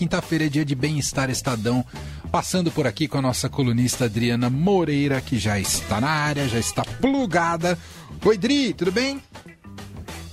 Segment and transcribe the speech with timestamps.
[0.00, 1.84] quinta-feira é dia de bem-estar Estadão.
[2.32, 6.58] Passando por aqui com a nossa colunista Adriana Moreira, que já está na área, já
[6.58, 7.78] está plugada.
[8.24, 9.22] Oi, Dri, tudo bem?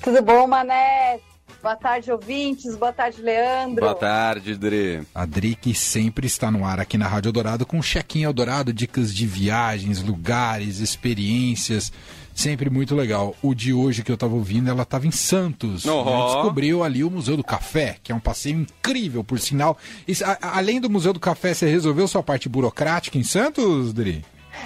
[0.02, 1.20] Tudo bom, Mané?
[1.62, 2.78] Boa tarde, ouvintes.
[2.78, 3.82] Boa tarde, Leandro.
[3.82, 5.06] Boa tarde, Dri.
[5.14, 8.72] A Dri que sempre está no ar aqui na Rádio Eldorado com um check-in Eldorado,
[8.72, 11.92] dicas de viagens, lugares, experiências.
[12.38, 13.36] Sempre muito legal.
[13.42, 15.88] O de hoje que eu estava ouvindo, ela estava em Santos.
[15.88, 16.06] Oh.
[16.06, 16.34] Né?
[16.34, 19.76] Descobriu ali o Museu do Café, que é um passeio incrível, por sinal.
[20.08, 24.24] E, a, além do Museu do Café, você resolveu sua parte burocrática em Santos, Dri?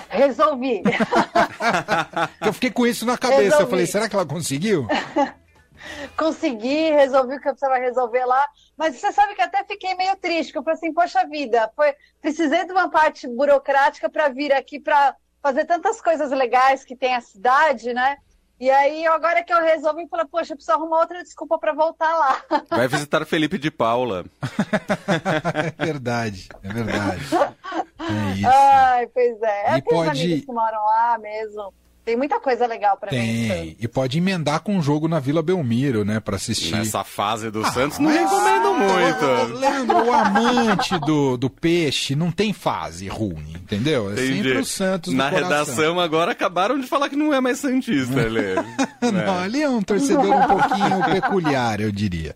[0.10, 0.84] Resolvi.
[2.46, 3.42] eu fiquei com isso na cabeça.
[3.42, 3.64] Resolvi.
[3.64, 4.86] Eu falei, será que ela conseguiu?
[6.18, 8.46] Consegui, resolvi o que eu precisava resolver lá.
[8.78, 11.94] Mas você sabe que até fiquei meio triste, porque eu falei assim, poxa vida, foi,
[12.22, 17.16] precisei de uma parte burocrática para vir aqui para fazer tantas coisas legais que tem
[17.16, 18.18] a cidade, né?
[18.60, 22.16] E aí, agora que eu resolvi, falei, poxa, eu preciso arrumar outra desculpa para voltar
[22.16, 22.44] lá.
[22.70, 24.24] Vai visitar Felipe de Paula.
[25.80, 27.26] é verdade, é verdade.
[28.02, 28.48] É isso.
[28.48, 29.76] Ai, pois é.
[29.76, 30.10] E é pode...
[30.10, 31.72] amigos que moram lá mesmo.
[32.04, 33.18] Tem muita coisa legal para ver.
[33.18, 33.78] Tem.
[33.80, 36.20] E pode emendar com um jogo na Vila Belmiro, né?
[36.20, 36.72] Para assistir.
[36.72, 39.60] Nessa fase do ah, Santos, não recomendo muito.
[39.60, 44.10] Leandro, o amante do, do peixe não tem fase ruim, entendeu?
[44.10, 44.34] É Entendi.
[44.34, 48.56] sempre o Santos Na redação agora acabaram de falar que não é mais Santista, Lê.
[49.02, 49.44] não, é.
[49.44, 52.36] ali é um torcedor um pouquinho peculiar, eu diria.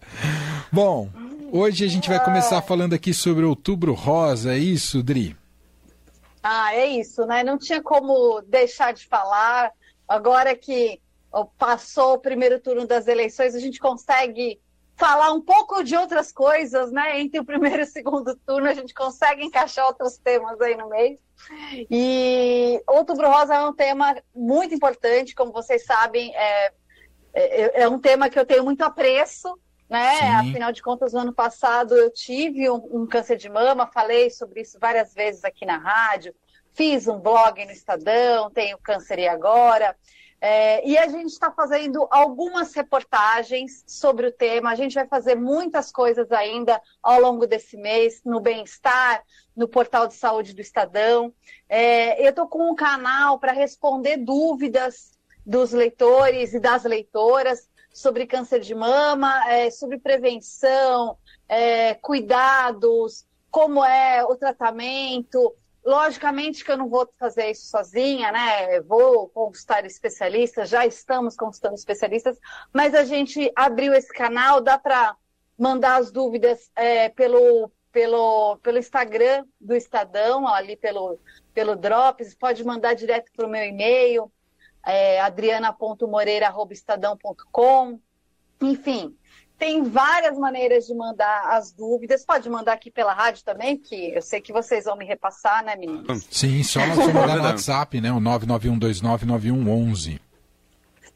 [0.71, 1.09] Bom,
[1.51, 5.35] hoje a gente vai começar falando aqui sobre Outubro Rosa, é isso, Dri?
[6.47, 7.43] Ah, é isso, né?
[7.43, 9.71] Não tinha como deixar de falar.
[10.07, 11.01] Agora que
[11.57, 14.61] passou o primeiro turno das eleições, a gente consegue
[14.95, 17.19] falar um pouco de outras coisas, né?
[17.19, 20.87] Entre o primeiro e o segundo turno, a gente consegue encaixar outros temas aí no
[20.87, 21.17] meio.
[21.89, 26.71] E Outubro Rosa é um tema muito importante, como vocês sabem, é,
[27.33, 30.15] é, é um tema que eu tenho muito apreço, né?
[30.17, 30.49] Sim.
[30.49, 34.61] Afinal de contas, no ano passado eu tive um, um, câncer de mama, falei sobre
[34.61, 36.33] isso várias vezes aqui na rádio,
[36.73, 39.95] fiz um blog no Estadão, tenho câncer e agora.
[40.41, 44.69] É, e a gente está fazendo algumas reportagens sobre o tema.
[44.69, 49.23] A gente vai fazer muitas coisas ainda ao longo desse mês no bem-estar,
[49.55, 51.33] no portal de saúde do Estadão.
[51.69, 55.13] É, eu estou com um canal para responder dúvidas
[55.45, 61.17] dos leitores e das leitoras sobre câncer de mama, é, sobre prevenção,
[61.47, 65.55] é, cuidados, como é o tratamento.
[65.83, 68.81] Logicamente que eu não vou fazer isso sozinha, né?
[68.81, 72.37] Vou consultar especialistas, já estamos consultando especialistas,
[72.73, 75.15] mas a gente abriu esse canal, dá para
[75.57, 81.17] mandar as dúvidas é, pelo, pelo, pelo Instagram do Estadão, ali pelo,
[81.53, 84.29] pelo Drops, pode mandar direto para o meu e-mail,
[84.85, 87.99] é, adriana.moreira.estadão.com.
[88.61, 89.15] Enfim,
[89.57, 92.25] tem várias maneiras de mandar as dúvidas.
[92.25, 95.75] Pode mandar aqui pela rádio também, que eu sei que vocês vão me repassar, né,
[95.75, 96.27] meninos?
[96.29, 98.11] Sim, só, só mandar no WhatsApp, né?
[98.11, 100.19] O 991299111.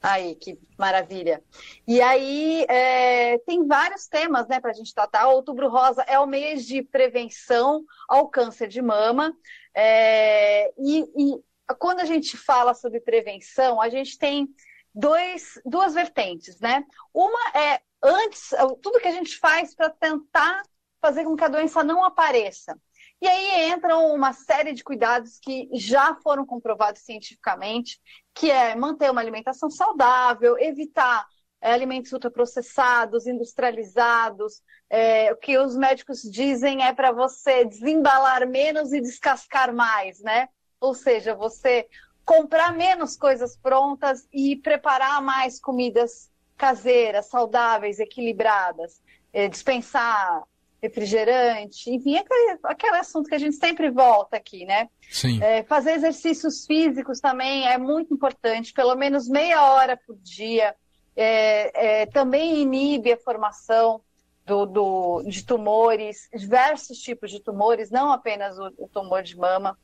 [0.02, 1.44] Aí, que maravilha.
[1.86, 5.28] E aí, é, tem vários temas, né, para a gente tratar.
[5.28, 9.34] Outubro Rosa é o mês de prevenção ao câncer de mama.
[9.76, 11.36] É, e, e
[11.78, 14.48] quando a gente fala sobre prevenção, a gente tem
[14.94, 16.84] dois, duas vertentes, né?
[17.14, 18.50] Uma é antes,
[18.82, 20.64] tudo que a gente faz para tentar
[21.02, 22.78] fazer com que a doença não apareça.
[23.22, 28.00] E aí entram uma série de cuidados que já foram comprovados cientificamente,
[28.34, 31.28] que é manter uma alimentação saudável, evitar
[31.62, 34.62] é, alimentos ultraprocessados, industrializados.
[34.90, 40.48] É, o que os médicos dizem é para você desembalar menos e descascar mais, né?
[40.80, 41.88] Ou seja, você
[42.26, 49.02] comprar menos coisas prontas e preparar mais comidas caseiras, saudáveis, equilibradas,
[49.34, 50.44] é, dispensar
[50.82, 54.90] refrigerante, enfim, aquele, aquele assunto que a gente sempre volta aqui, né?
[55.10, 55.42] Sim.
[55.44, 60.76] É, fazer exercícios físicos também é muito importante, pelo menos meia hora por dia.
[61.16, 64.02] É, é, também inibe a formação
[64.46, 69.78] do, do, de tumores, diversos tipos de tumores, não apenas o, o tumor de mama.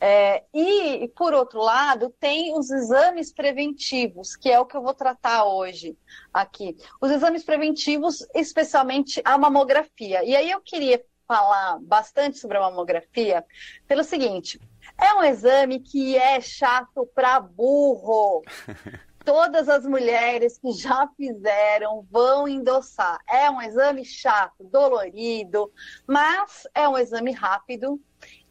[0.00, 4.94] É, e, por outro lado, tem os exames preventivos, que é o que eu vou
[4.94, 5.96] tratar hoje
[6.32, 6.76] aqui.
[7.00, 10.24] Os exames preventivos, especialmente a mamografia.
[10.24, 13.44] E aí eu queria falar bastante sobre a mamografia
[13.86, 14.60] pelo seguinte:
[14.98, 18.42] é um exame que é chato para burro.
[19.24, 23.20] Todas as mulheres que já fizeram vão endossar.
[23.28, 25.72] É um exame chato, dolorido,
[26.04, 28.00] mas é um exame rápido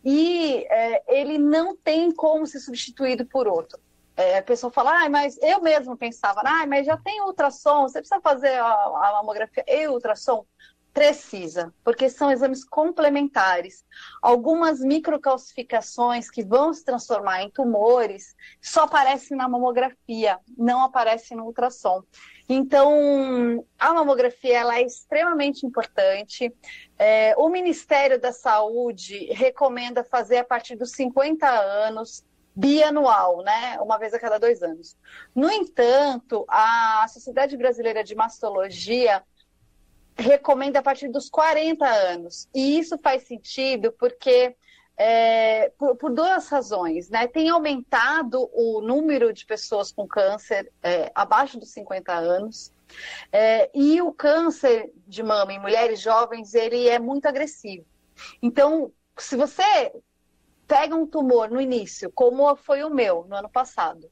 [0.04, 3.80] e é, ele não tem como ser substituído por outro.
[4.16, 8.00] É, a pessoa fala, ah, mas eu mesmo pensava, ah, mas já tem ultrassom, você
[8.00, 10.46] precisa fazer a, a mamografia e ultrassom?
[10.94, 13.86] Precisa, porque são exames complementares.
[14.22, 21.46] Algumas microcalcificações que vão se transformar em tumores só aparecem na mamografia, não aparecem no
[21.46, 22.04] ultrassom.
[22.54, 26.54] Então, a mamografia ela é extremamente importante.
[27.00, 33.80] É, o Ministério da Saúde recomenda fazer a partir dos 50 anos, bianual, né?
[33.80, 34.98] Uma vez a cada dois anos.
[35.34, 39.24] No entanto, a Sociedade Brasileira de Mastologia
[40.18, 42.50] recomenda a partir dos 40 anos.
[42.54, 44.58] E isso faz sentido porque
[45.04, 47.26] é, por, por, duas razões, né?
[47.28, 52.72] Tem aumentado o número de pessoas com câncer é, abaixo dos 50 anos.
[53.32, 57.84] É, e o câncer de mama em mulheres jovens, ele é muito agressivo.
[58.44, 59.64] Então, se você
[60.68, 64.08] pega um tumor no início, como foi o meu no ano passado,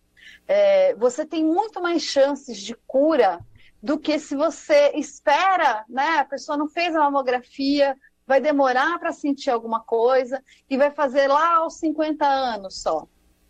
[0.47, 3.39] é, você tem muito mais chances de cura
[3.81, 6.18] do que se você espera, né?
[6.18, 7.95] A pessoa não fez a mamografia,
[8.29, 10.39] vai demorar para sentir alguma coisa
[10.69, 13.07] e vai fazer lá aos 50 anos só.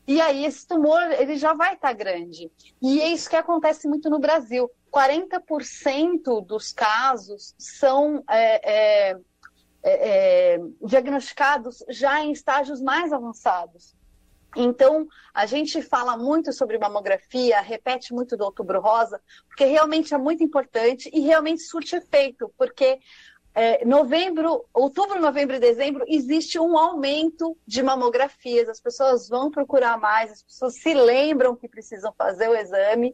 [0.08, 2.50] E aí esse tumor ele já vai estar tá grande.
[2.82, 4.72] E é isso que acontece muito no Brasil.
[4.90, 9.18] 40% dos casos são é, é,
[9.84, 13.94] é, é, diagnosticados já em estágios mais avançados.
[14.56, 20.18] Então, a gente fala muito sobre mamografia, repete muito do outubro rosa, porque realmente é
[20.18, 23.00] muito importante e realmente surte efeito, porque
[23.60, 30.00] é, novembro, outubro, novembro e dezembro, existe um aumento de mamografias, as pessoas vão procurar
[30.00, 33.14] mais, as pessoas se lembram que precisam fazer o exame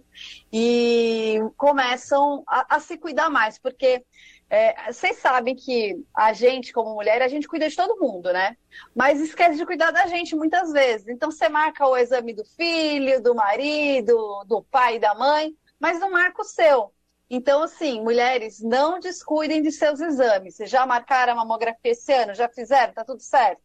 [0.53, 4.05] e começam a, a se cuidar mais, porque
[4.47, 8.55] é, vocês sabem que a gente, como mulher, a gente cuida de todo mundo, né?
[8.93, 11.07] Mas esquece de cuidar da gente muitas vezes.
[11.07, 16.11] Então você marca o exame do filho, do marido, do pai da mãe, mas não
[16.11, 16.93] marca o seu.
[17.29, 20.55] Então, assim, mulheres, não descuidem de seus exames.
[20.55, 22.35] Vocês já marcaram a mamografia esse ano?
[22.35, 22.93] Já fizeram?
[22.93, 23.61] Tá tudo certo?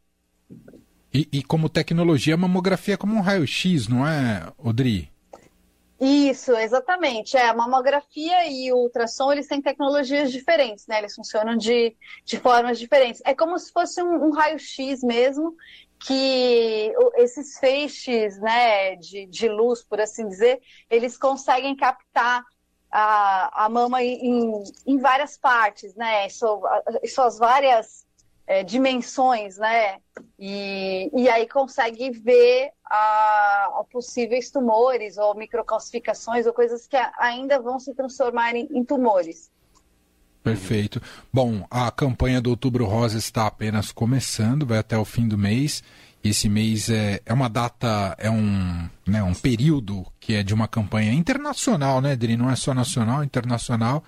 [1.12, 5.11] E, e como tecnologia, a mamografia é como um raio-x, não é, Odri?
[6.01, 7.37] Isso, exatamente.
[7.37, 10.99] É, a mamografia e o ultrassom, eles têm tecnologias diferentes, né?
[10.99, 13.21] Eles funcionam de, de formas diferentes.
[13.27, 15.55] É como se fosse um, um raio-x mesmo,
[15.99, 22.43] que esses feixes né, de, de luz, por assim dizer, eles conseguem captar
[22.91, 26.27] a, a mama em, em várias partes, né?
[26.27, 28.07] Em suas várias
[28.47, 29.99] é, dimensões, né?
[30.37, 37.61] E, e aí consegue ver a, a, possíveis tumores ou microcalcificações ou coisas que ainda
[37.61, 39.51] vão se transformar em, em tumores.
[40.43, 41.01] Perfeito.
[41.33, 45.83] Bom, a campanha do Outubro Rosa está apenas começando, vai até o fim do mês.
[46.23, 50.69] Esse mês é, é uma data, é um, né, um período que é de uma
[50.69, 52.37] campanha internacional, né, Dri?
[52.37, 54.05] Não é só nacional, é internacional.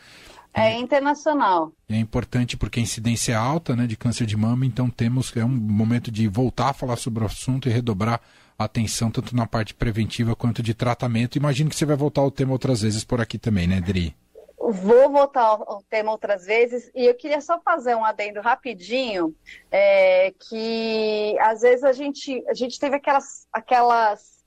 [0.53, 1.73] É internacional.
[1.89, 5.43] É importante porque a incidência é alta né, de câncer de mama, então temos é
[5.43, 8.21] um momento de voltar a falar sobre o assunto e redobrar
[8.59, 11.39] a atenção tanto na parte preventiva quanto de tratamento.
[11.39, 14.15] Imagino que você vai voltar ao tema outras vezes por aqui também, né, Dri?
[14.73, 19.35] Vou voltar ao tema outras vezes e eu queria só fazer um adendo rapidinho,
[19.71, 24.42] é, que às vezes a gente, a gente teve aquelas, aquelas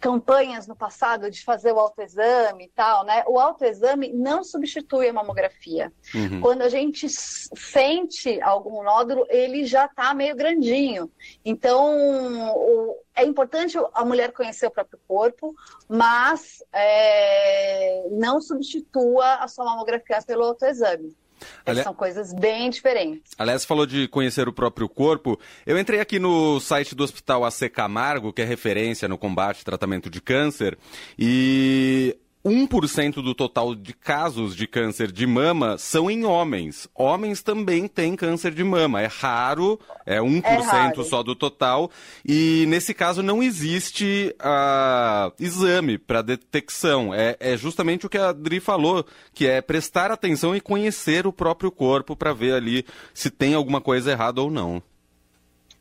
[0.00, 3.24] campanhas no passado de fazer o autoexame e tal, né?
[3.26, 5.92] O autoexame não substitui a mamografia.
[6.14, 6.40] Uhum.
[6.40, 11.10] Quando a gente sente algum nódulo, ele já está meio grandinho.
[11.44, 15.54] Então, o, é importante a mulher conhecer o próprio corpo,
[15.88, 21.16] mas é, não substitua a sua mamografia pelo autoexame.
[21.64, 21.82] Ali...
[21.82, 23.32] São coisas bem diferentes.
[23.38, 25.38] Aliás, falou de conhecer o próprio corpo.
[25.66, 29.64] Eu entrei aqui no site do Hospital AC Camargo, que é referência no combate e
[29.64, 30.78] tratamento de câncer,
[31.18, 36.88] e 1% do total de casos de câncer de mama são em homens.
[36.94, 39.02] Homens também têm câncer de mama.
[39.02, 41.04] É raro, é 1% é raro.
[41.04, 41.90] só do total.
[42.24, 47.12] E nesse caso não existe uh, exame para detecção.
[47.12, 49.04] É, é, justamente o que a Adri falou,
[49.34, 53.80] que é prestar atenção e conhecer o próprio corpo para ver ali se tem alguma
[53.80, 54.82] coisa errada ou não.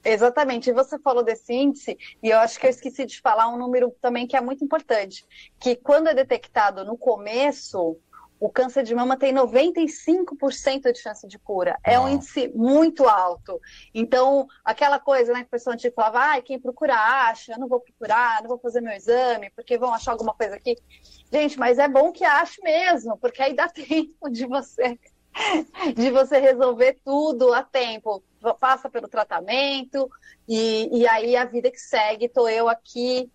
[0.10, 0.70] Exatamente.
[0.70, 3.94] E você falou desse índice, e eu acho que eu esqueci de falar um número
[4.02, 5.28] também que é muito importante,
[5.60, 7.98] que quando é detectado no começo,
[8.40, 11.78] o câncer de mama tem 95% de chance de cura.
[11.84, 13.60] É um índice muito alto.
[13.94, 17.68] Então, aquela coisa né, que a pessoa antiga falava, ah, quem procura acha, eu não
[17.68, 20.78] vou procurar, não vou fazer meu exame, porque vão achar alguma coisa aqui.
[21.30, 24.98] Gente, mas é bom que ache mesmo, porque aí dá tempo de você
[25.96, 28.24] de você resolver tudo a tempo.
[28.54, 30.10] Passa pelo tratamento
[30.48, 33.30] e, e aí a vida que segue, estou eu aqui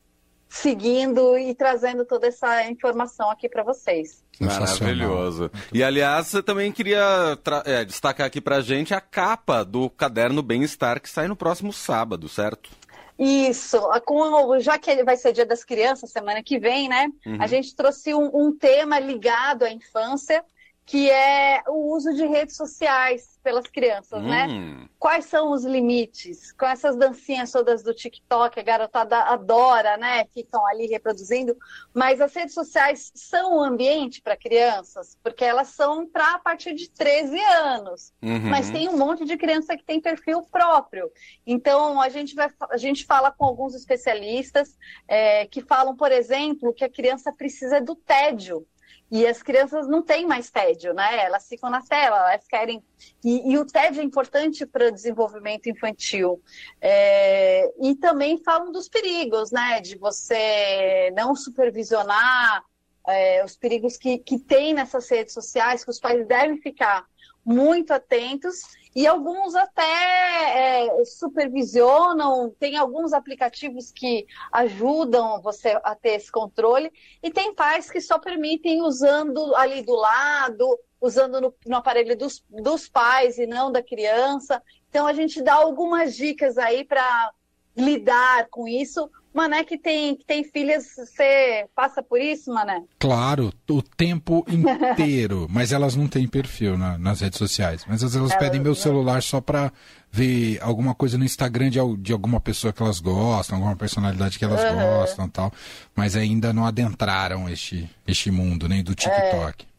[0.53, 4.23] seguindo e trazendo toda essa informação aqui para vocês.
[4.39, 5.51] Maravilhoso.
[5.73, 11.01] E aliás, você também queria é, destacar aqui para gente a capa do caderno Bem-Estar
[11.01, 12.71] que sai no próximo sábado, certo?
[13.19, 17.09] Isso, com, já que ele vai ser Dia das Crianças semana que vem, né?
[17.25, 17.39] Uhum.
[17.41, 20.45] A gente trouxe um, um tema ligado à infância
[20.85, 24.47] que é o uso de redes sociais pelas crianças, né?
[24.47, 24.79] hum.
[24.81, 24.89] né?
[24.99, 26.53] Quais são os limites?
[26.53, 30.25] Com essas dancinhas todas do TikTok, a garotada adora, né?
[30.33, 31.57] Ficam ali reproduzindo.
[31.93, 36.75] Mas as redes sociais são um ambiente para crianças, porque elas são para a partir
[36.75, 38.13] de 13 anos.
[38.23, 38.51] Uhum.
[38.51, 41.11] Mas tem um monte de criança que tem perfil próprio.
[41.47, 44.77] Então a gente vai, a gente fala com alguns especialistas
[45.09, 48.67] é, que falam, por exemplo, que a criança precisa do tédio
[49.13, 51.23] e as crianças não têm mais tédio, né?
[51.23, 52.83] Elas ficam na tela, elas querem.
[53.23, 56.43] E, e o tédio é importante para o desenvolvimento infantil.
[56.81, 57.71] É...
[57.79, 59.83] E também falam dos perigos, né?
[59.83, 62.65] De você não supervisionar
[63.07, 67.05] é, os perigos que, que tem nessas redes sociais, que os pais devem ficar
[67.45, 68.61] muito atentos
[68.95, 76.93] e alguns até é, supervisionam, tem alguns aplicativos que ajudam você a ter esse controle,
[77.23, 82.45] e tem pais que só permitem usando ali do lado, usando no, no aparelho dos,
[82.51, 84.63] dos pais e não da criança.
[84.89, 87.33] Então a gente dá algumas dicas aí para
[87.77, 92.83] lidar com isso, Mané que tem, que tem filhas, você passa por isso, Mané?
[92.99, 95.47] Claro, o tempo inteiro.
[95.51, 97.85] mas elas não têm perfil na, nas redes sociais.
[97.89, 99.73] Mas elas, elas pedem meu celular só para
[100.11, 104.45] ver alguma coisa no Instagram de, de, alguma pessoa que elas gostam, alguma personalidade que
[104.45, 104.77] elas uhum.
[104.77, 105.51] gostam tal.
[105.97, 109.65] Mas ainda não adentraram este, este mundo, nem do TikTok.
[109.69, 109.73] É.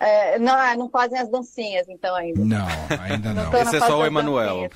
[0.00, 2.44] É, não, ah, não fazem as dancinhas, então, ainda.
[2.44, 2.66] Não,
[3.02, 3.50] ainda não.
[3.50, 4.70] não Esse é só o Emanuel.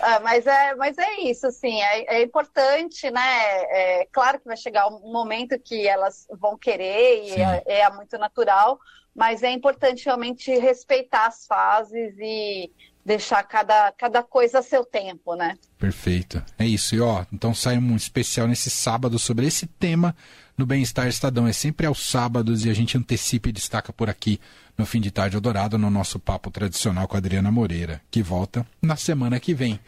[0.00, 3.22] Ah, mas, é, mas é isso, assim, é, é importante, né?
[3.70, 8.16] É, claro que vai chegar um momento que elas vão querer e é, é, muito
[8.18, 8.78] natural,
[9.14, 12.70] mas é importante realmente respeitar as fases e
[13.06, 15.56] deixar cada, cada coisa a seu tempo, né?
[15.78, 16.42] Perfeito.
[16.58, 16.96] É isso.
[16.96, 20.16] E ó, então sai um especial nesse sábado sobre esse tema
[20.58, 21.46] no Bem-Estar Estadão.
[21.46, 24.40] É sempre aos sábados e a gente antecipa e destaca por aqui
[24.76, 28.66] no fim de tarde Eldorado, no nosso papo tradicional com a Adriana Moreira, que volta
[28.82, 29.78] na semana que vem.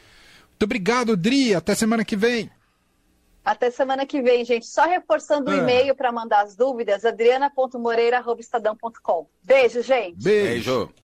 [0.50, 1.56] Muito obrigado, Dri.
[1.56, 2.48] Até semana que vem.
[3.44, 4.66] Até semana que vem, gente.
[4.66, 5.58] Só reforçando o é.
[5.58, 9.26] e-mail para mandar as dúvidas, adriana.moreira.estadão.com.
[9.42, 10.22] Beijo, gente.
[10.22, 10.86] Beijo.
[10.86, 10.94] Beijo.